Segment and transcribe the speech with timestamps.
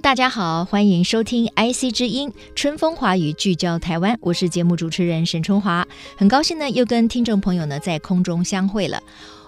[0.00, 5.84] 大家好，欢迎收听 IC 之音春风华语聚焦台湾，我是节目主持人沈春华，
[6.16, 9.02] 很高兴呢又跟听众朋友呢在空中相会了。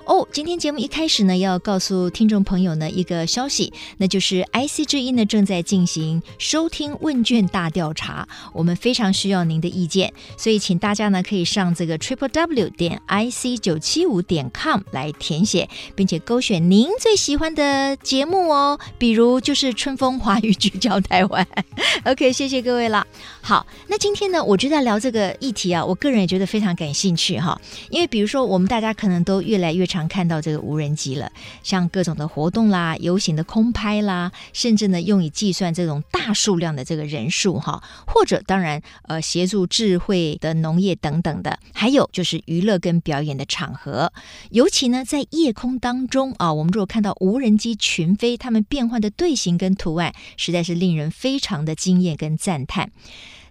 [0.07, 21.47] 哦，今天节目一开始呢，要告诉听众朋友呢一个消息，那就是 IC 之音呢正在进行收听问卷大调查，我们非常需要您的意见，所以请大家呢可以上这个 triple w 点 ic 九七五点 com 来填写，并且勾选您最喜欢的节目哦，比如就是春风华语聚焦台湾。
[22.05, 23.07] OK，谢谢各位了。
[23.43, 31.31] 好，那今天呢，我就在聊这个议题啊，我个人也觉得非常感兴趣哈，因为比如说我们大家可能都越来越常看到这个无人机了，
[31.63, 44.13] 像各种的活动啦、游行的空拍啦，甚至呢用以计算这种大数量的这个人数哈，或者当然呃协助智慧的农业等等的，还有就是娱乐跟表演的场合，
[44.51, 52.93] 尤其呢在夜空当中啊，我们如果看到无人机群飞，它们变换的队形跟图案，实在是令人非常的惊艳跟赞叹。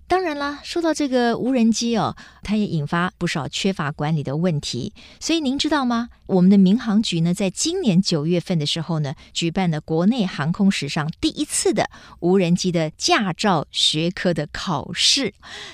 [0.10, 4.92] 当然啦，说到这个无人机哦，它也引发不少缺乏管理的问题。
[5.20, 6.10] 所以您知道吗？
[6.26, 15.32] 我们的民航局呢，在今年九月份的时候呢，举办了国内航空史上第一次的无人机的驾照学科的考试。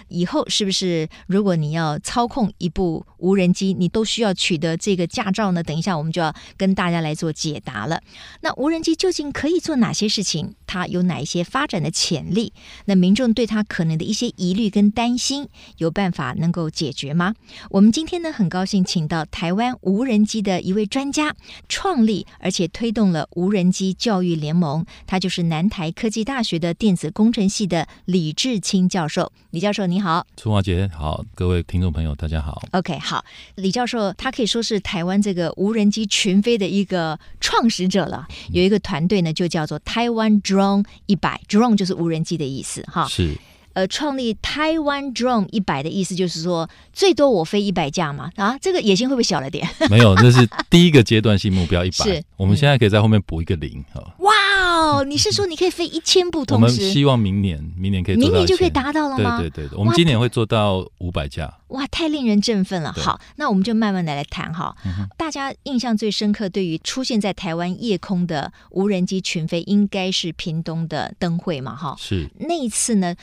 [0.09, 5.64] 以后是不是，如果你要操控一部无人机，你都需要取得这个驾照呢？
[5.64, 8.02] 等一下，我们就要跟大家来做解答了。
[8.42, 10.55] 那无人机究竟可以做哪些事情？
[10.67, 12.52] 它有哪一些发展的潜力？
[12.83, 17.34] 那民众对它可能的一些疑虑跟担心，有办法能够解决吗？
[17.70, 21.36] 我们今天呢，很高兴请到台湾无人机的一位专家，
[21.67, 29.32] 创立而且推动了无人机教育联盟，他就是南台科技大学的电子工程系的李志清教授。
[29.52, 32.61] 李教授你好，春华姐好，各位听众朋友大家好。
[32.72, 33.23] OK，好，
[33.55, 38.28] 李教授他可以说是台湾这个无人机群飞的一个创始者了。
[38.52, 43.08] 有一个团队呢，就叫做台湾 Drone 一百，Drone 就是无人机的意思，哈。
[43.08, 43.36] 是。
[43.75, 49.67] 呃，创立台湾 Drone 一百的意思就是说，最多我飞一百架嘛，啊，这个野心会不会小了点？
[49.91, 52.05] 没有，这是第一个阶段性目标一百。
[52.05, 54.02] 是，我们现在可以在后面补一个零哈。
[54.19, 54.31] 哇
[54.63, 56.63] 哦，你是说你可以飞一千部同时？
[56.63, 59.41] 我们希望明年，明年可以明年就可以达到了吗？
[59.41, 61.53] 对对对，我们今年会做到五百架。
[61.67, 62.93] 哇，太令人振奋了！
[62.93, 64.73] 好，那我们就慢慢的来谈哈。
[64.86, 71.75] 嗯、大家印象最深刻，对于出现在台湾夜空的无人机群飞，应该是屏东的灯会嘛？
[71.75, 73.13] 哈，是那一次呢。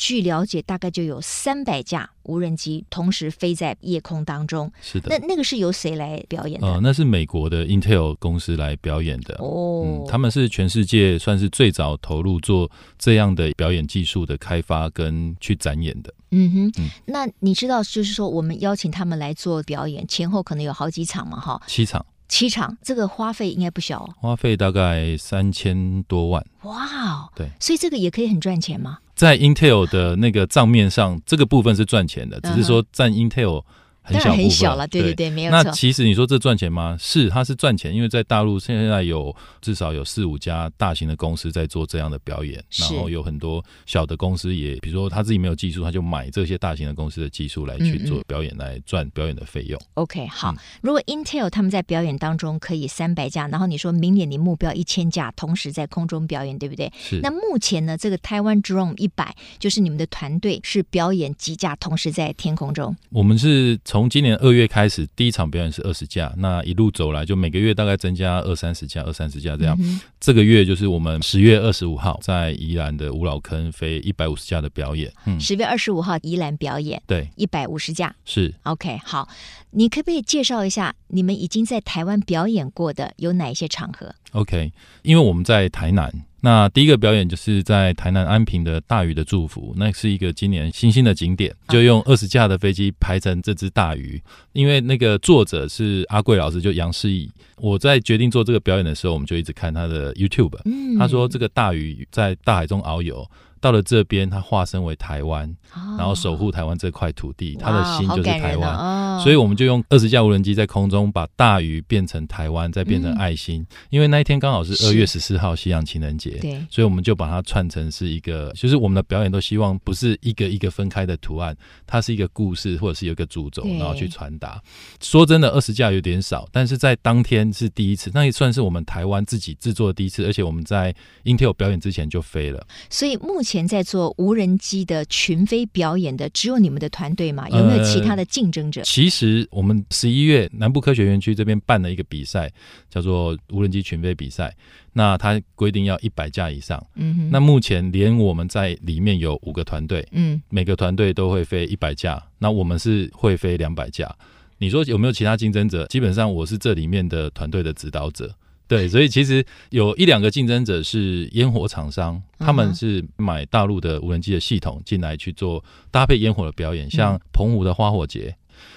[0.00, 4.72] 据了解，大概就有三百架无人机同时飞在夜空当中。
[4.80, 6.66] 是的，那那个是由谁来表演的？
[6.66, 9.34] 呃，那是美国的 Intel 公司来表演的。
[9.40, 16.14] 哦、嗯，他们是全世界算是最早投入做这样的表演技术的开发跟去展演的。
[16.30, 21.38] 嗯哼，嗯，那你知道，就是说我们邀请他们来做表演，前后可能有好几场嘛？
[21.38, 22.06] 哈，七场。
[22.26, 24.14] 七场，这个花费应该不小哦。
[24.16, 26.46] 花费大概三千多万。
[26.62, 28.98] 哇哦，对，所以这个也可以很赚钱吗？
[29.20, 33.62] 在 Intel 的那个账面上，这个部分是赚钱的，只是说占 Intel。
[34.04, 35.62] 当然很小了，对对对，对，没有错。
[35.62, 36.96] 那其实你说这赚钱吗？
[36.98, 49.80] 是，它是赚钱，因为在大陆现在有至少有四五家大型的公司在做这样的表演，然后有很多小的公司也，比如说他自己没有技术，他就买这些大型的公司的技术来去做表演，嗯嗯来赚表演的费用。
[49.94, 56.90] OK，好，嗯、如果 Intel 他们在表演当中可以三百架，然后你说明年你目标一千架同时在空中表演，对不对？
[56.98, 57.20] 是。
[57.22, 62.96] 那目前呢，这个台湾 Drone 一百就是你们的团队是表演几架同时在天空中？
[63.10, 69.76] 我们是从从今年二月开始，第一场表演是二十架，那一路走来就每个月大概增加二三十架，二三十架这样。
[69.80, 75.12] 嗯、这个月就是我们十月二十五号在宜兰的五老坑飞一百五十架的表演。
[75.26, 78.14] 嗯，十月二十五号宜兰表演，对，一百五十架。
[78.24, 79.28] 是 OK，好，
[79.72, 84.72] 你可不可以介绍一下你们已经在台湾表演过的有哪一些场合？OK，
[85.02, 86.10] 因为我们在台南。
[86.42, 94.20] 那第一个表演就是在台南安平的大鱼的祝福，那是一个今年新兴的景点，就用二十架的飞机排成这只大鱼。
[94.52, 97.30] 因为那个作者是阿贵老师，就杨世义。
[97.56, 100.58] 我在决定做这个表演的时候，我们就一直看他的 YouTube。
[100.98, 103.28] 他说这个大鱼在大海中遨游，
[103.60, 105.54] 到了这边，他化身为台湾，
[105.98, 108.76] 然后守护台湾这块土地，他的心就是台湾。
[108.76, 113.60] 哦，所以我们就用二十架无人机在空中把大鱼变成台湾，再变成爱心。
[113.60, 121.56] 嗯、因为那一天刚好是二月十四号西洋情人节，对，所以我们就把它串成是一个，就是我们的表演都希望不是一个一个分开的图案，
[121.86, 124.60] 它是一个故事或者是有一个主轴，然后去传达。
[125.00, 132.66] 说真的，二十架有点少，但是在当天是第一次，那也算是我们台湾自己制作的第一次，而且我们在 Intel 表演之前就飞了。
[132.88, 137.48] 所以目前在做无人机的群飞表演的只有你们的团队吗？
[137.48, 138.80] 有没有其他的竞争者？
[138.80, 142.52] 呃、其实我们十一月南部科学园区这边办了一个比赛，
[142.88, 144.54] 叫做无人机群飞比赛。
[144.92, 146.84] 那它规定要一百架以上。
[146.94, 147.30] 嗯哼。
[147.30, 152.22] 那目前连我们在里面有五个团队，嗯，每个团队都会飞一百架。
[152.38, 154.14] 那我们是会飞两百架。
[154.58, 155.86] 你说有没有其他竞争者？
[155.86, 158.34] 基本上我是这里面的团队的指导者。
[158.70, 168.32] 对，所以其实有一两个竞争者是烟火厂商，他们是买大陆的无人机的系统进来去做搭配烟火的表演，像澎湖的花火节。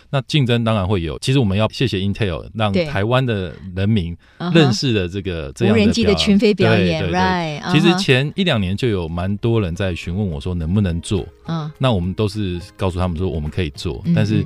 [0.10, 1.19] 那竞争当然会有。
[1.19, 4.18] 其实我们要谢谢 Intel，让台湾的人民
[4.51, 7.04] 认识了这个这样的无人机的群飞表演。
[7.04, 11.24] 对对其实前一两年就有蛮多人在询问我说能不能做。
[11.46, 11.72] 嗯。
[11.78, 14.44] 那我们都是告诉他们说我们可以做，但是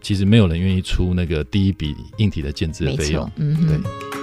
[0.00, 3.30] 其实没有人愿意出那个第一笔硬体的建制的费用。
[3.36, 4.17] 嗯，对。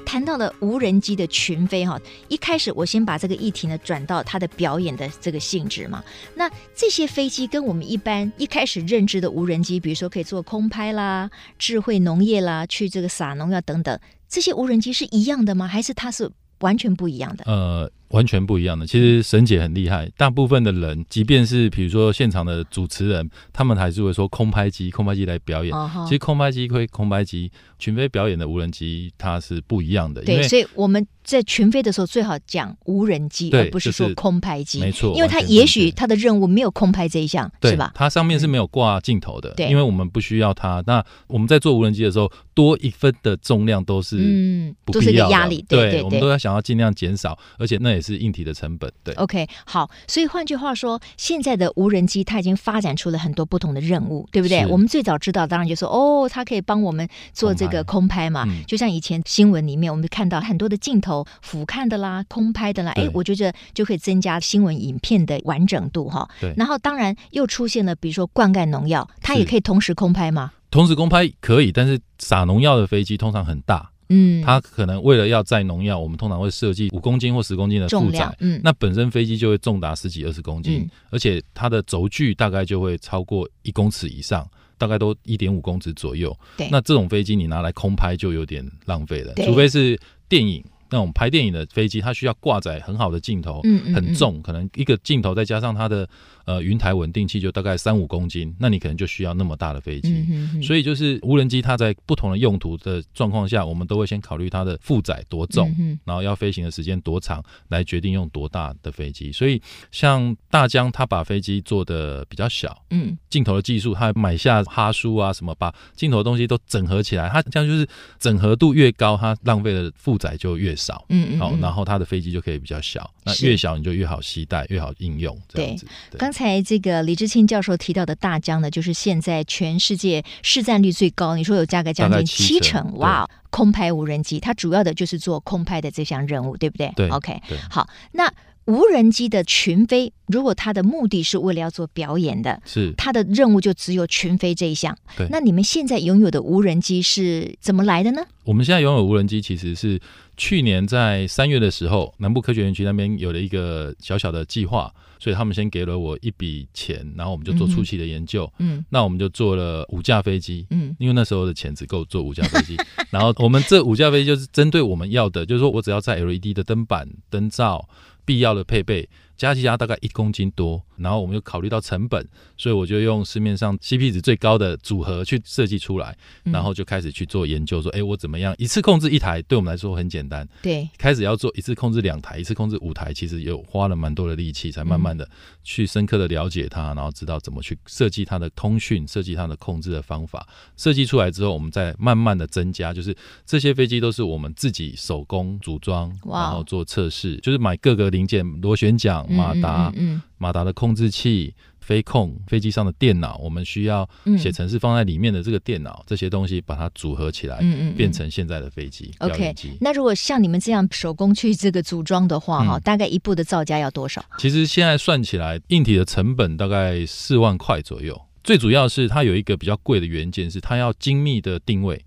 [0.00, 6.02] 谈到了无人机的群飞哈，一开始我先把这个议题呢转到它的表演的这个性质嘛。
[6.34, 13.98] 那这些飞机跟我们一般一开始认知的无人机，比如说可以做空拍啦、智慧农业啦、去这个撒农药等等，
[14.28, 15.66] 这些无人机是一样的吗？
[15.66, 16.30] 还是它是
[16.60, 17.44] 完全不一样的？
[17.46, 17.90] 呃。
[18.10, 18.86] 完全不一样的。
[18.86, 25.74] 其实沈姐很厉害，大部分的人，即便是比如说现场的主持人，他们还是会说空拍机，空拍机来表演。
[25.74, 30.22] 哦、其实空拍机会空拍机，群飞表演的无人机它是不一样的。
[30.22, 34.80] 对，所以我们在群飞的时候最好讲无人机，而不是说空拍机。
[34.80, 37.92] 没错，因为它也许它的任务没有空拍这一项，是吧？
[37.94, 40.82] 它上面是没有挂镜头的，对，因为我们不需要它。
[40.86, 45.64] 那我们在做无人机的时候，多一分的重量都是嗯，都是一个压力。
[45.68, 48.92] 对，我们都要想要尽量减少，而且那也是硬体的成本。
[49.02, 54.66] 对，OK，好，所以换句话说，现在的无人机它已经发展出了很多不同的任务，对不对？
[54.66, 66.28] 我们最早知道，当然就说哦，它可以帮我们做这个空拍嘛，嗯、就像以前新闻里面我们看到很多的镜头俯瞰的啦、空拍的啦，哎，我觉得就可以增加新闻影片的完整度哈。
[66.40, 70.52] 对，然后当然又出现了，比如说灌溉农药，它也可以同时空拍吗？
[70.70, 73.90] 同时空拍可以，但是撒农药的飞机通常很大。
[74.10, 84.46] 嗯，它可能为了要载农药，我们通常会设计五公斤或十公斤的负载，嗯，那本身飞机就会重达十几二十公斤，嗯，而且它的轴距大概就会超过一公尺以上，
[84.76, 86.36] 大概都一点五公尺左右。
[86.56, 89.98] 对，那这种飞机你拿来空拍就有点浪费了，除非是
[90.28, 90.62] 电影。
[90.90, 93.62] 那种拍电影的飞机，它需要挂载很好的镜头，
[93.94, 96.08] 很重，可能一个镜头再加上它的
[96.44, 100.10] 呃云台稳定器，就大概三五公斤，那你可能就需要那么大的飞机。
[100.10, 109.30] 嗯嗯嗯，所以就是无人机，它在不同的用途的状况下，我们都会先考虑它的负载多重，然后要飞行的时间多长，来决定用多大的飞机。
[109.30, 109.60] 所以
[109.90, 117.86] 像大疆，它把飞机做的比较小，嗯，镜头的技术，它买下哈苏啊什么，把镜头的东西都整合起来，它这样就是
[118.18, 125.86] 整合度越高，它浪费的负载就越少，嗯，嗯，好，然后它的飞机就可以比较小，那越小你就越好携带，越好应用，这样子。
[126.10, 136.90] 对，刚才这个李志庆教授提到的大疆呢，就是现在全世界市占率最高，你说有价格将近七成，哇，空拍无人机，它主要的就是做空拍的这项任务，对不对？
[136.96, 137.40] 对，OK，
[137.70, 138.32] 好，那。
[138.66, 144.96] 无人机的群飞，如果它的目的是为了要做表演的，是它的任务就只有群飞这一项。
[145.16, 148.22] 对，那你们现在拥有的无人机是怎么来的呢？
[148.44, 150.00] 我们现在拥有无人机，其实是
[150.36, 158.50] 去年在三月的时候，南部科学园区那边有了一个小小的计划，所以他们先给了我一笔钱，然后我们就做初期的研究。
[158.58, 160.66] 嗯，那我们就做了五架飞机。
[160.70, 162.76] 嗯，因为那时候的钱只够做五架飞机，
[163.10, 167.88] 然后我们这五架飞机就是针对我们要的，就是说我只要在 LED 的灯板、灯罩。
[168.24, 169.08] 必要的配备。
[169.40, 172.26] 加起加大概一公斤多，然后我们又考虑到成本，
[172.56, 179.42] 所以我就用市面上 CP 值最高的组合去设计出来，然后就开始去做研究，说，哎，我怎么样一次控制一台？
[179.42, 180.48] 对我们来说很简单。
[180.62, 185.28] 对，开始要做一次控制两台，一次控制五台，其实有花了蛮多的力气，才慢慢的
[185.62, 190.46] 去深刻的了解它，然后知道怎么去设计它的通讯，设计它的控制的方法。
[190.76, 199.10] 设计出来之后，我们再慢慢的增加，就是这些飞机都是我们自己手工组装，然后做测试，就是买各个零件，螺旋桨。
[199.30, 199.92] 马达、
[200.38, 209.12] 马达的控制器，飞控飞机上的电脑，我们需要写程式放在里面的这个电脑，这些东西把它组合起来，嗯嗯，变成现在的飞机。
[209.18, 214.24] OK，那如果像你们这样手工去这个组装的话，哈，大概一部的造价要多少？
[214.38, 218.20] 其实现在算起来，硬体的成本大概四万块左右。
[218.42, 222.02] 最主要是它有一个比较贵的元件，是它要精密的定位。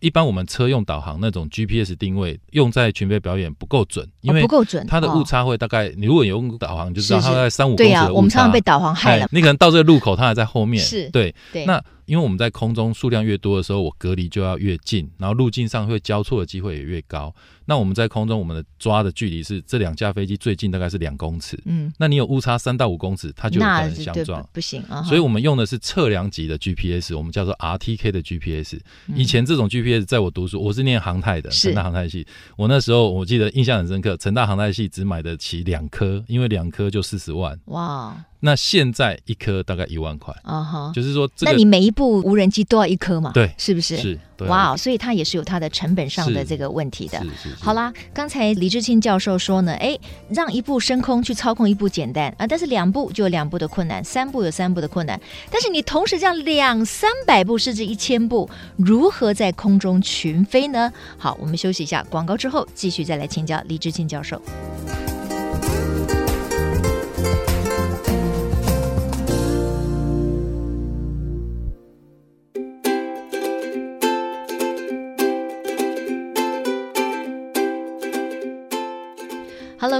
[0.00, 8.06] 一般我们车用导航那种 GPS 定位用在群飞表演不够准，因为不够准，它的误差会大概，你如果有用导航就知道它大概三五公里的误差。
[8.06, 9.28] 对呀，我们常常被导航害了。
[9.30, 10.82] 你可能到这个路口，它还在后面。
[10.84, 11.34] 是，对，
[11.66, 11.82] 那。
[12.06, 17.34] 因为我们在空中数量越多的时候，我隔离就要越近，然后路径上会交错的机会也越高。
[17.66, 21.58] 那我们在空中，我们的抓的距离是这两架飞机最近大概是两公尺。
[21.64, 24.46] 嗯，那你有误差三到五公尺，它就有可能相撞。
[24.52, 25.02] 不行啊！
[25.04, 28.78] 所以我们用的是测量级的 GPS，我们叫做 RTK 的 GPS。
[29.14, 32.26] 以前这种 GPS 在我读书，我是念航太的，成大航太系。
[32.58, 37.58] 我那时候我记得印象很深刻，成大航太系只买得起两颗，因为两颗就四十万。
[37.66, 38.14] 哇！
[38.40, 43.30] 那现在一颗大概一万块啊哈，就是说，那你每一部无人机都要一颗嘛？
[43.32, 43.96] 对，是不是？
[43.96, 47.22] 是，哇，所以它也是有它的成本上的这个问题的。
[47.60, 49.98] 好啦，刚才李志清教授说呢，哎，
[50.28, 55.18] 让一部升空去操控一部简单啊，但是两部就有两部的困难，三部有三部的困难。
[55.50, 60.92] 但是你同时这样两三百部甚至一千部，如何在空中群飞呢？
[61.16, 64.40] 好，我们休息一下，广告之后继续再来请教李志清教授。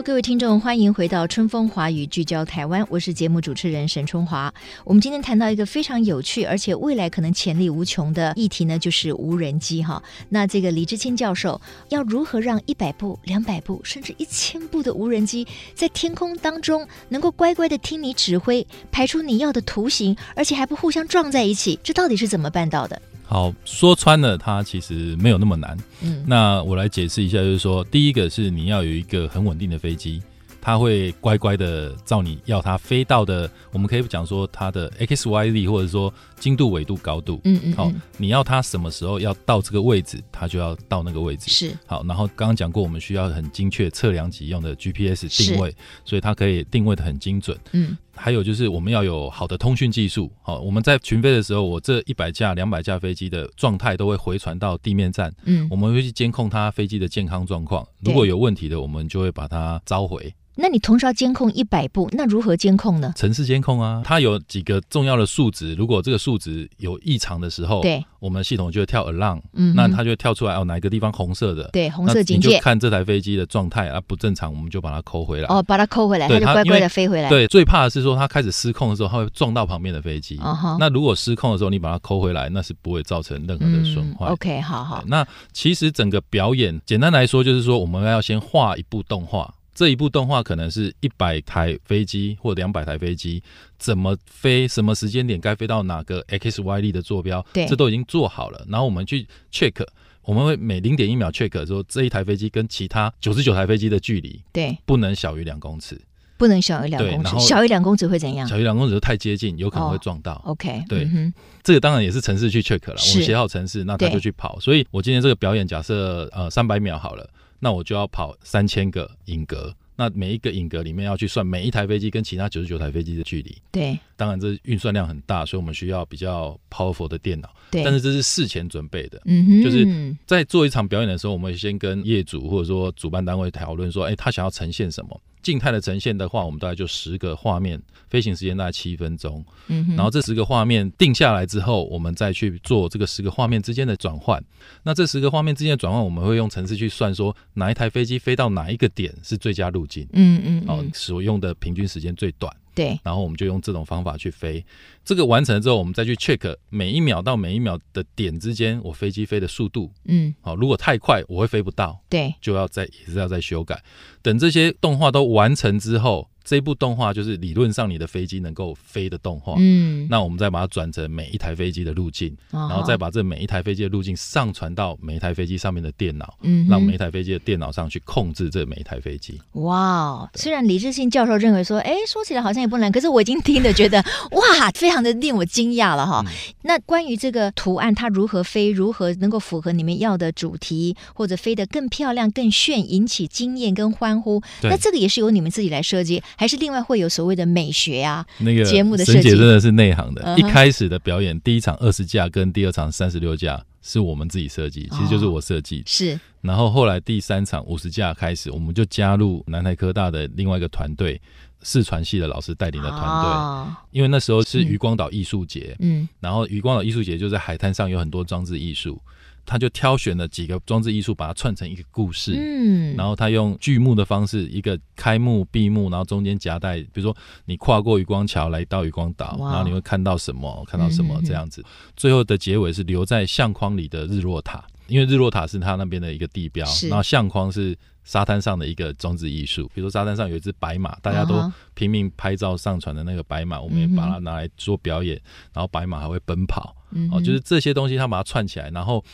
[0.04, 4.52] 各位听众，欢迎回到春风华语聚焦台湾，我是节目主持人沈春华。
[4.84, 10.02] 我们今天谈到一个非常有趣，而且未来可能潜力无穷的议题呢，就是无人机哈。
[10.28, 11.58] 那这个李志清教授
[11.88, 21.80] 要如何让一百部、两百部甚至一千部的无人机在天空当中能够乖乖的听你指挥，排出你要的图形，而且还不互相撞在一起？
[21.82, 23.00] 这到底是怎么办到的？
[23.26, 25.76] 好，说穿了，它其实没有那么难。
[26.02, 30.22] 嗯，那我来解释一下，就是说，第一个是你要有一个很稳定的飞机。
[30.66, 37.38] 它会乖乖的照你要它飞到的，我们可以讲说它的 x y z 或者说精度、纬度、高度。
[37.44, 41.50] 嗯嗯，好，你要它什么时候要到这个位置，它就要到那个位置。
[41.50, 47.54] 是，好，然后刚刚讲过，我们需要很精确测量级用的 GPS 定位，所以它可以定位的很精准。
[47.72, 50.30] 嗯，还有就是我们要有好的通讯技术。
[50.42, 55.32] 好，我们在群飞的时候，我这一百架、两百架飞机的状态都会回传到地面站。
[55.44, 60.34] 嗯，我们会去监控它飞机的健康状况，如果有问题的，我们就会把它召回。
[60.56, 63.12] 那你同时要监控一百部，那如何监控呢？
[63.16, 77.28] 城市监控啊，它有几个重要的数值，如果这个数值有异常的时候，对，我们系统就会跳 alarm，嗯，那它就会跳出来哦，哪一个地方红色的，对，红色警戒，你就看这台飞机的状态啊不正常，我们就把它扣回来，哦，把它扣回来，它就乖乖的飞回来。
[77.28, 80.38] 对，最怕的是说它开始失控的时候，它会撞到旁边的飞机。
[80.38, 84.28] 哦，那如果失控的时候，你把它扣回来，那是不会造成任何的损坏。
[84.28, 85.04] OK，好好。
[85.06, 89.52] 那其实整个表演，简单来说就是说，我们要先画一部动画。
[89.74, 93.42] 这一部动画可能是一百台飞机或两百台飞机
[93.78, 98.64] 怎么飞，什么时间点该飞到哪个 x y z 的坐标，对，这都已经做好了。
[98.68, 99.84] 然后我们去 check，
[100.22, 106.00] 我们会每零点一秒 check 说这一台飞机跟其他九十九台飞机的距离，对，不能小于两公尺，
[106.36, 108.46] 不能小于两公尺，小于两公尺会怎样？
[108.46, 110.34] 小于两公尺就太接近，有可能会撞到。
[110.44, 114.58] Oh, OK，对，嗯、这个当然也是城市去 check 了，我们写好城市，那他就去跑。
[114.60, 117.28] 所以我今天这个表演假设呃三百秒好了，
[117.58, 119.74] 那我就要跑三千个影格。
[119.96, 123.56] 那每一个影格里面要去算每一台飞机跟其他九十九台飞机的距离。
[123.70, 127.48] 对，当然这运算量很大，所以我们需要比较 powerful 的电脑。
[127.70, 129.22] 对，但是这是事前准备的。
[129.26, 135.20] 嗯哼，就是在做一场表演的时候，我们会先跟业主或者说主办单位讨论说，哎，他想要呈现什么？
[135.44, 139.44] 静态的呈现的话，我们大概就十个画面，飞行时间大概七分钟。
[139.68, 144.42] 嗯哼，然后这十个画面定下来之后，我们再去做这个十个画面之间的转换。
[144.82, 150.08] 那这十个画面之间的转换，我们会用程式去算说哪一台飞机飞到哪一个点是最佳路径。
[150.14, 152.50] 嗯嗯，哦，所用的平均时间最短。
[152.74, 154.64] 对，然后我们就用这种方法去飞。
[155.04, 159.90] 这个完成了之后，我们再去 check 每一秒到每一秒的点之间，我飞机飞的速度。
[160.04, 162.02] 嗯，好，如果太快，我会飞不到。
[162.08, 163.82] 对，就要再也是要再修改。
[164.22, 166.28] 等这些动画都完成之后。
[166.44, 179.40] 这一部动画就是理论上你的飞机能够飞的动画，嗯，那我们再把它转成每一台飞机的路径，哦、然后再把这每一台飞机的路径上传到每一台飞机上面的电脑，嗯，让每一台飞机的电脑上去控制这每一台飞机。
[179.52, 180.42] 哇，对。
[180.42, 186.22] 虽然李志信教授认为说，哎，说起来好像也不难，可是我已经听的觉得， 哇，非常的令我惊讶了哈。
[186.26, 186.32] 嗯、
[186.64, 196.22] 那关于这个图案，它如何飞，如何能够符合你们要的主题，或者飞得更漂亮、更炫，引起惊艳跟欢呼，那这个也是由你们自己来设计。
[196.36, 198.24] 还是另外会有所谓的美学啊？
[198.38, 200.22] 那个节目的设计沈姐真的是内行的。
[200.22, 205.82] 嗯一开始的表演，第一场二十架跟第二场三十六架是我们自己设计，其实就是我设计。
[205.86, 211.20] 是，然后后来第三场五十架开始，我们就加入南台科大的另外一个团队，
[211.62, 213.30] 四传系的老师带领的团队。
[213.30, 219.00] 哦因为那时候是渔光岛艺术节，嗯，然后渔光岛艺术节就在海滩上有很多装置艺术，
[219.46, 222.32] 他就挑选了几个装置艺术，把它串成一个故事。
[222.36, 231.64] 嗯，然后他用剧目的方式，一个开幕、闭幕，然后中间夹带，比如说你跨过渔光桥来到渔光岛，然后你会看到什么，看到什么这样子。
[231.96, 239.70] 最后的结尾是留在相框里的日落塔，因为日落塔是他那边的一个地标是，然后相框是沙滩上的一个装置艺术。
[239.74, 245.20] 比如说沙滩上有一只白马，大家都拼命拍照上传的那个白马，我们也把它拿来做表演，
[245.52, 249.04] 然后白马还会奔跑，哦，嗯哦就是这些东西他把它串起来，然后。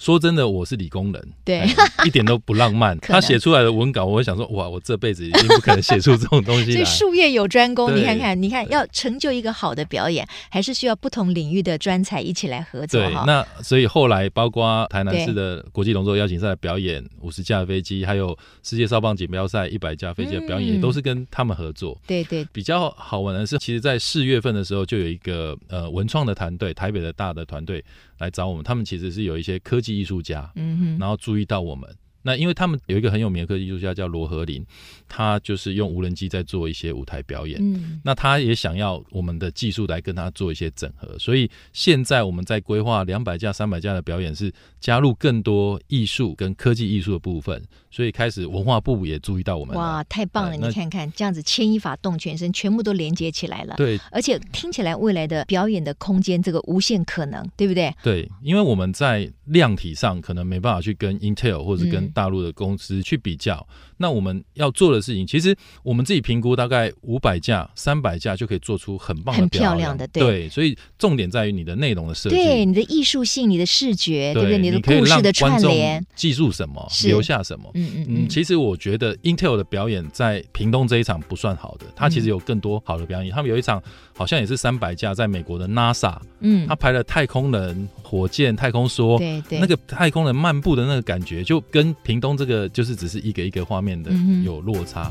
[0.00, 1.58] 说真的，我是理工人，对。
[1.58, 1.74] 哎
[2.06, 2.98] 一点都不浪漫。
[3.04, 6.72] 他写出来的文稿，我会想说，哇，我这辈子一定不可能写出这种东西来。
[6.72, 20.74] 所以术业有专攻，你看看，你看要成就一个好的表演，还是需要不同领域的专才一起来合作对，那所以后来包括台南市的国际龙舟邀请赛的表演，五十架飞机，还有世界少棒锦标赛一百架飞机的表演，嗯。
[20.76, 22.00] 也都是跟他们合作。
[22.06, 27.84] 对对，比较好玩的是，其实，在四月份的时候，就有一个呃文创的团队，台北的大的团队
[28.20, 31.92] 来找我们，他们其实是有一些科技艺术家，嗯哼，然后注意到我们。
[32.22, 34.64] 那因为他们有一个很有名的科技艺术家叫罗和林，
[35.08, 37.58] 他就是用无人机在做一些舞台表演。
[37.60, 47.62] 嗯，那他也想要我们的技术来跟他做一些整合，所以现在我们在规划两百架、三百架的表演，是加入更多艺术跟科技艺术的部分。
[47.92, 49.76] 所以开始文化部也注意到我们。
[49.76, 50.56] 哇，太棒了！
[50.56, 53.74] 你看看，这样子牵一发动全身，全部都连接起来了。
[53.76, 57.92] 对而且听起来未来的表演的空间，这个无限可能，对不对？
[58.00, 63.66] 对，因为我们在量体上可能没办法去跟 Intel 或者是跟嗯大陆的公司去比较。
[64.02, 72.34] 那我们要做的事情，其实我们自己评估大概五百架、三百架就可以做出很棒的很漂漂亮的对对，所以重点在于你的内容的设计。
[72.34, 74.58] 对，你的艺术性、你的视觉，对不对？
[74.58, 77.70] 你的故事的串联，记住什么，留下什么。
[77.74, 83.30] 嗯嗯嗯，其实我觉得 Intel 的表演在屏东这一场不算好的，他其实有更多好的表演。
[83.30, 83.82] 他们有一场
[84.14, 95.10] 好像也是三百架，在美国的 NASA，嗯他，拍了太空人、火箭、太空梭，对对，那个太空人漫步的那个感觉，就跟屏东这个就是只是一个一个画面的嗯哼有落差。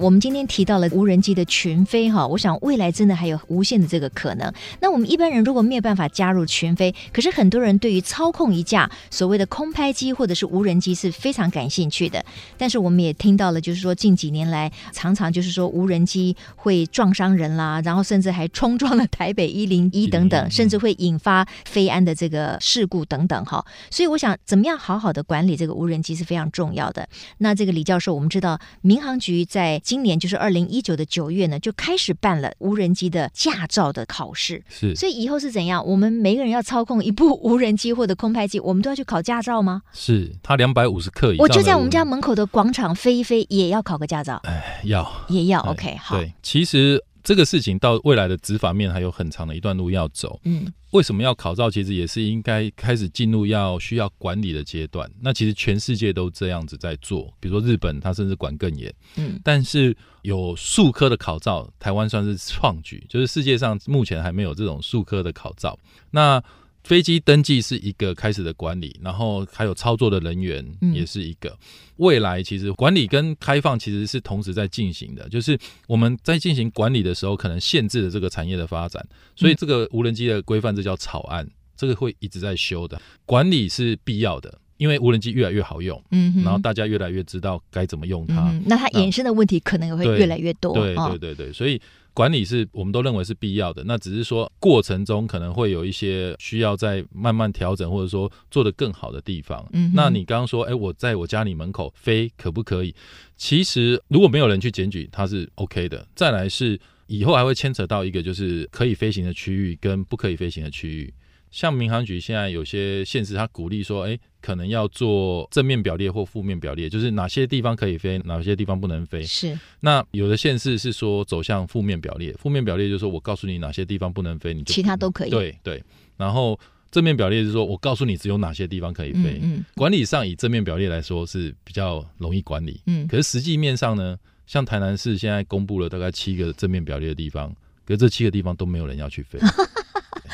[0.00, 4.50] 我们今天提到了无人机的群飞哈，我想未来真的还有无限的这个可能。
[4.80, 12.24] 那我们一般人如果没有办法加入群飞，可是很多人对于操控一架所谓的空拍机或者是无人机是非常感兴趣的。
[12.56, 23.62] 但是我们也听到了，就是说近几年来常常就是说无人机会撞伤人啦，然后甚至还冲撞了台北一零一等等，甚至会引发飞安的这个事故等等哈。
[23.90, 27.06] 所以我想，怎么样好好的管理这个无人机是非常重要的。
[27.36, 34.62] 那这个李教授，我们知道民航局在今年就是二零一九的九月呢，就开始办了无人机的驾照的考试。
[34.68, 35.84] 是所以以后是怎样？
[35.84, 39.82] 我们每个人要操控一部无人机或者空拍机，我们都要去考驾照吗？
[39.92, 45.58] 是，他两百五十克以上，我就在我们家门口的广场飞一飞，也要考个驾照，哎要也要。
[45.62, 50.40] 哎 OK，好，对，其实这个事情到未来的执法面还有很长的一段路要走。
[50.42, 51.70] 嗯为什么要考照？
[51.70, 55.08] 其实也是应该开始进入要需要管理的阶段。
[55.20, 58.92] 那其实全世界都这样子在做，比如说日本，它甚至管更严。
[59.14, 65.78] 嗯，但是有数科的考照，台湾算是创举，就是世界上目前还没有这种数科的考照。
[66.10, 66.42] 那
[66.84, 71.56] 飞机登记是一个开始的管理，然后还有操作的人员也是一个。
[71.96, 83.00] 未来其实管理跟开放其实是同时在进行的，就是我们在进行管理的时候，可能限制了这个产业的发展，所以这个无人机的规范这叫草案，这个会一直在修的。
[83.26, 88.50] 管理是必要的，因为无人机越来越好用，嗯哼，然后大家越来越知道该怎么用它。
[88.50, 90.72] 嗯，那它衍生的问题可能也会越来越多。
[90.72, 91.78] 对哦对对对，所以
[92.14, 93.82] 管理是我们都认为是必要的。
[93.84, 99.66] 那只是说过程中可能会有一些需要再慢慢调整，或者说做得更好的地方。
[99.72, 102.94] 嗯那你刚刚说，哎，我在我家里门口飞可不可以？
[103.36, 106.06] 其实如果没有人去检举，它是 OK 的。
[106.14, 111.12] 再来是以后还会牵扯到一个，就是可以飞行的区域跟不可以飞行的区域。
[111.50, 119.22] 像民航局现在有些县市，他鼓励说，哎，可能要做正面表列或负面表列，就是哪些地方可以飞，哪些地方不能飞。
[119.22, 125.30] 是，那有的县市是说走向负面表列，负面表列就是说我告诉你哪些地方不能飞，你就其他都可以。
[125.30, 125.82] 对对。
[126.16, 126.58] 然后
[126.90, 129.40] 正面表列是说我告诉你只有哪些地方可以飞。
[129.42, 137.52] 嗯管理上以正面表列来说是比较容易管理，嗯，可是实际面上呢，像台南市现在公布了大概七个正面表列的地方，
[137.84, 139.38] 可是这七个地方都没有人要去飞。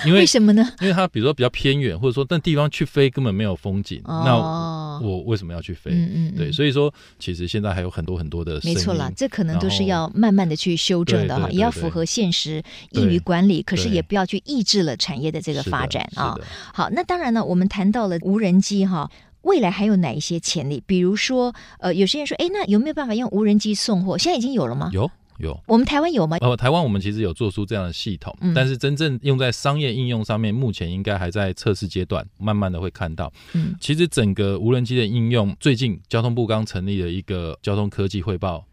[0.04, 0.68] 因为为什么呢？
[0.80, 5.90] 因为它比如说比较偏远，或者说那地方去飞根本没有风景，哦、那我为什么要去飞？
[5.90, 16.36] 嗯嗯嗯对，所以说其实现在还有很多很多的，没错啦，这可能都是要慢慢的去修正的哈，也要符合现实，易于管理，可是也不要去抑制了产业的这个发展啊。
[16.74, 19.10] 好，那当然呢，我们谈到了无人机哈。
[19.42, 20.82] 未来还有哪一些潜力？
[20.88, 24.18] 比如说，呃，有些人说，哎，那有没有办法用无人机送货？
[24.18, 24.90] 现在已经有了吗？
[24.92, 26.36] 有有，我们台湾有吗？
[26.40, 33.32] 呃，台湾我们其实有做出这样的系统，嗯、但是真正用在商业应用上面，目前应该还在测试阶段，慢慢的会看到。
[33.52, 38.64] 嗯，其实整个无人机的应用，最近交通部刚成立了一个交通科技汇报，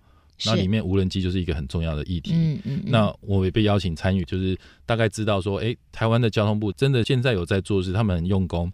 [0.46, 2.32] 那里面无人机就是一个很重要的议题。
[2.34, 8.72] 嗯嗯，嗯，那我也被邀请参与，就是大概知道说，哎，台湾的交通部真的现在有在做事，他们很用功。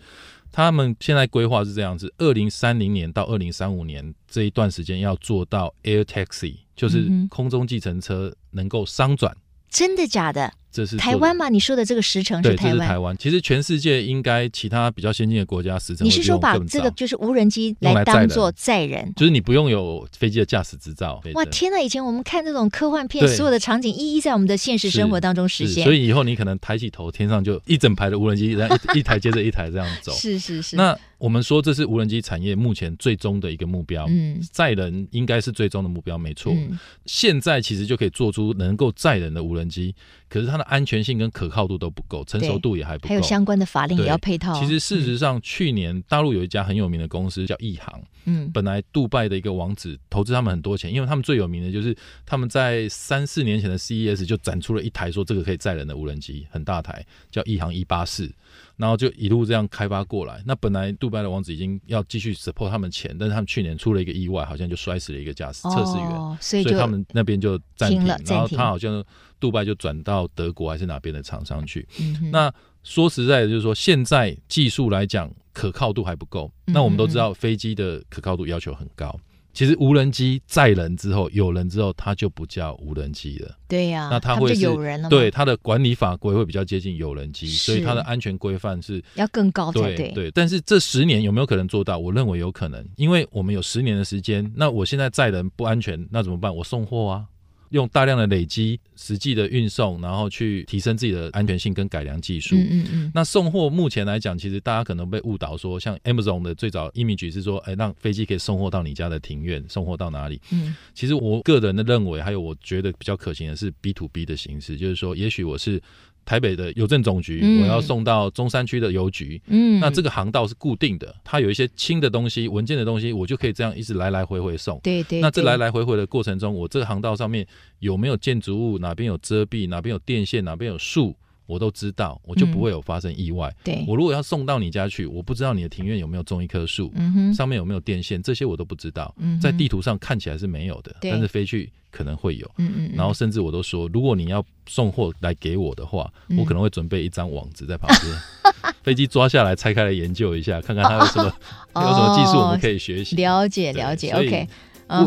[0.51, 9.35] 他们现在规划是这样子：二零三零年到二零三五年这一段时间要做到 Air Taxi，就是空中计程车能够商转。
[9.69, 10.53] 真的假的？
[10.71, 11.49] 这是台湾吗？
[11.49, 12.77] 你说的这个时程是台湾？
[12.77, 13.17] 对，台湾。
[13.17, 21.21] 其实全世界应该其他比较先进的国家时程，你是说把这个就是无人机来当做载人，就是你不用有飞机的驾驶执照。
[21.33, 21.79] 哇，天哪！
[21.81, 25.83] 以前我们看这种科幻片，所有的场景一一在我们的现实生活当中实现。
[25.83, 30.11] 所以以后你可能抬起头，天上就一整排的无人机，然后一一台接着一台这样走。
[30.19, 30.75] 是是是。
[30.75, 34.05] 那我们说这是无人机产业目前最终的一个目标。
[34.07, 36.53] 嗯，载人应该是最终的目标，没错。
[36.53, 39.95] 嗯，现在其实就可以做出能够载人的无人机。
[40.29, 44.53] 可是它的安全性跟可靠度都不够，成熟度也还不够，还有相关的法令也要配套。
[44.59, 58.31] 其实事实上，去年大陆有一家很有名的公司叫亿航，嗯，本来杜拜的一个王子投资他们很多钱，因为他们最有名的就是他们在三四年前的 CES 就展出了一台说这个可以载人的无人机，很大台，叫亿航一八四。
[58.79, 60.41] 然后就一路这样开发过来。
[60.45, 68.05] 那本来杜拜的王子已经要继续 support 他们钱，但是他们去年出了一个意外，好像就摔死了一个驾驶测试员，哦，所以他们那边就暂停。
[68.05, 69.03] 然后他好像
[69.37, 71.85] 杜拜就转到德国还是哪边的厂商去。
[71.99, 72.51] 嗯、那
[72.83, 76.49] 说实在的，就是说现在技术来讲可靠度还不够。
[76.65, 79.19] 那我们都知道飞机的可靠度要求很高。
[79.53, 83.57] 其实无人机载人之后，有人之后，它就不叫无人机了。
[83.67, 85.09] 对呀、啊，那它会是有人了。
[85.09, 89.95] 对它的管理法规会比较接近有人机，所以它的安全规范是要更高才对。
[89.95, 91.97] 对对，但是这十年有没有可能做到？
[91.97, 94.49] 我认为有可能，因为我们有十年的时间。
[94.55, 96.55] 那我现在载人不安全，那怎么办？
[96.55, 97.25] 我送货啊。
[97.69, 102.55] 用大量的累积实际的运送，然后去提升自己的安全性跟改良技术。
[102.55, 103.11] 嗯嗯嗯。
[103.13, 110.41] 那送货目前来讲，其实大家可能被误导说，像 Amazon 的最早 image 是说，哎，让飞机可以送货到你家的庭院，送货到哪里？
[110.51, 110.75] 嗯。
[110.93, 115.81] 其实我个人的认为，还有我觉得比较可行的是 B to B 的形式，就是说，也许我是。
[116.29, 124.79] 台北的邮政总局，我要送到中山区的邮局，嗯，那这个航道是固定的，它有一些轻的东西、文件的东西，我就可以这样一直来来回回送。
[124.83, 125.21] 对对。
[125.21, 127.43] 那这来来回回的过程中，我这个航道上面
[127.79, 128.77] 有没有建筑物？
[128.77, 129.67] 哪边有遮蔽？
[129.67, 130.45] 哪边有电线？
[130.45, 131.15] 哪边有树？
[131.49, 133.51] 我都知道，我就不会有发生意外。
[133.63, 133.83] 对。
[133.87, 136.93] 我如果要送到你家去，我不知道你的庭院有没有种一棵树，
[137.35, 139.13] 上面有没有电线，这些我都不知道。
[139.41, 141.71] 在地图上看起来是没有的，但是飞去。
[141.91, 151.33] 可能会有，嗯嗯，然后甚至我都说，如果你要送货来给我的话，嗯、我可能会准备一张网子在旁边，飞机抓下来拆开来研究一下，看看它有什么、
[151.73, 153.15] 哦、有什么技术我们可以学习。
[153.15, 154.47] 了解了解，OK。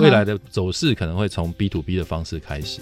[0.00, 2.81] 未来的走势可能会从 B to B 的方式开始。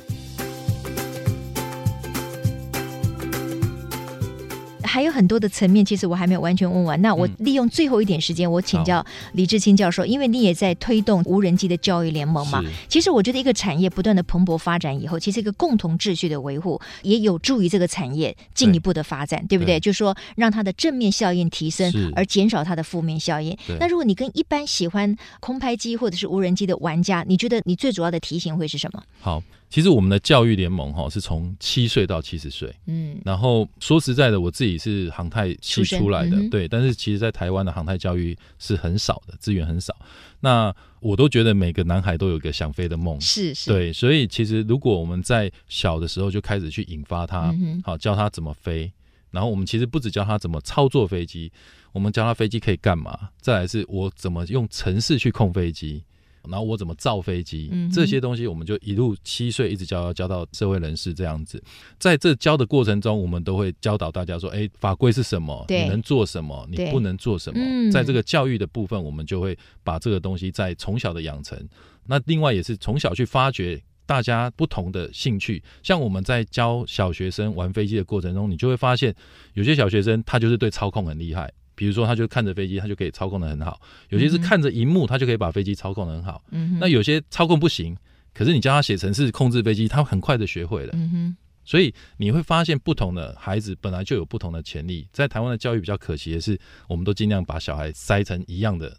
[4.90, 7.00] 还有很多的层面，其实我还没有完全问完。
[7.00, 12.60] 那我利用最后一点时间，我请教李志清教授，因为你也在推动无人机的教育联盟嘛。
[12.88, 19.76] 其实我觉得一个产业不断的蓬勃发展以后，其实一个共同秩序的维护，也有助于这个产业进一步的发展，对，对不对？
[19.76, 23.56] 对，就是说让它的正面效应提升，而减少它的负面效应。
[23.78, 29.00] 那如果你跟一般喜欢空拍机或者是无人机的玩家，你觉得你最主要的提醒会是什么？
[29.20, 29.40] 好。
[29.70, 39.96] 其实我们的教育联盟哈是从七岁到七十岁，嗯，然后说实在的，我自己是航太系出来的，嗯、对，但是其实，在台湾的航太教育是很少的，资源很少。
[40.40, 47.54] 那我都觉得每个男孩都有一个想飞的梦，是是，对，所以其实如果我们在小的时候就开始去引发他，
[47.84, 48.92] 好教他怎么飞，
[49.30, 51.52] 然后我们其实不只教他怎么操作飞机，
[51.92, 56.02] 我们教他飞机可以干嘛，再来是我怎么用程式去控飞机。
[56.48, 61.62] 然后我怎么造飞机，嗯、这些东西我们就一路七岁一直教教到社会人士这样子，
[61.98, 65.64] 在这教的过程中，我们都会教导大家说：哎，法规是什么？
[65.68, 66.66] 你能做什么？
[66.70, 67.90] 你不能做什么？
[67.90, 71.58] 在这个教育的部分，我们就会把这个东西在从小的养成。
[72.06, 79.14] 那另外也是从小去发掘大家不同的兴趣，像我们在教小学生玩飞机的过程中，你就会发现
[79.54, 81.52] 有些小学生他就是对操控很厉害。
[81.80, 83.72] 比如说，他就看着飞机，他就可以操控的很好；
[84.10, 86.44] 有些是看着荧幕，他就可以把飞机操控的很好。
[86.50, 87.96] 嗯、那有些操控不行，
[88.34, 90.92] 可是你教他写程式控制飞机，他很快的学会了。
[90.92, 95.08] 嗯、所以你会发现，不同的孩子本来就有不同的潜力。
[95.10, 98.94] 在台湾的教育比较可惜的是，我们都尽量把小孩塞成一样的。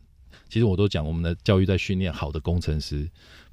[0.50, 3.08] 其实我都讲，我们的教育在训练好的工程师，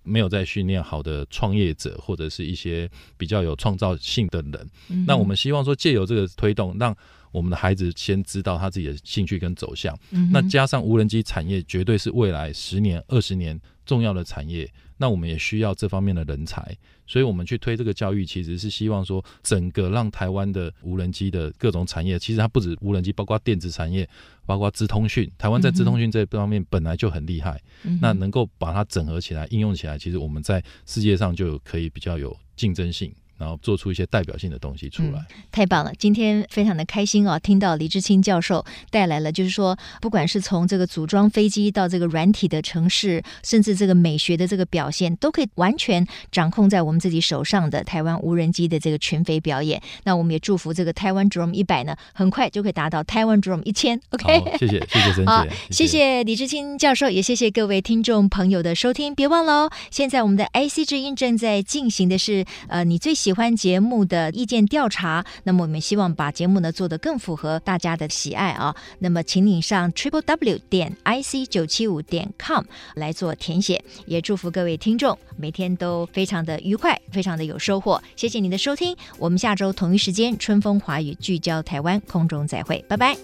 [0.04, 4.70] 没有在训练好的创业者或者是一些比较有创造性的人。
[4.88, 6.96] 嗯、那我们希望说，借由这个推动，让
[7.30, 9.98] 我们的孩子先知道他自己的兴趣跟走向。
[10.10, 14.70] 嗯、那加上无人机产业，绝对是未来十年、二十年重要的产业。
[15.00, 24.08] 那我们也需要这方面的人才，所以我们去推这个教育，其实是希望说，整个让台湾的无人机的各种产业，其实它不止无人机，包括电子产业，
[24.44, 25.30] 包括资通讯。
[25.38, 33.14] 台湾在资通讯这方面本来就很厉害，嗯、那能够把它整合起来、应用起来，其实我们在世界上就可以比较有竞争性。
[33.38, 35.92] 然后做出一些代表性的东西出来，嗯，太棒了！
[35.96, 49.80] 今天非常的开心哦，听到李志清教授带来了，就是说，不管是从这个组装飞机到这个软体的城市，甚至这个美学的这个表现，都可以完全掌控在我们自己手上的台湾无人机的这个群飞表演。
[50.04, 54.00] 那我们也祝福这个台湾 Drone 一百呢，很快就可以达到台湾 Drone 一千。
[54.10, 59.14] OK，谢谢谢谢 曾姐，好谢谢，谢谢李志清教授，也谢谢各位听众朋友的收听。
[59.14, 68.74] 别忘了哦，现在我们的 IC 之音正在进行的是呃，你最喜喜欢节目的意见调查，那么我们希望把节目呢做得更符合大家的喜爱啊。
[69.00, 72.64] 那么，请你上 triple w 点 i c 九七五点 com
[72.94, 73.84] 来做填写。
[74.06, 78.02] 也祝福各位听众每天都非常的愉快，非常的有收获。
[78.16, 83.14] 谢谢你的收听，我们下周同一时间春风华语聚焦台湾空中再会，拜拜。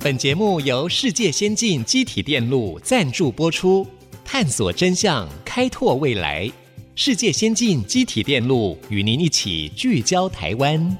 [0.00, 3.86] 本节目由世界先进机体电路赞助播出。
[4.24, 6.50] 探索真相，开拓未来。
[6.96, 10.96] 世界先进机体电路与您一起聚焦台湾。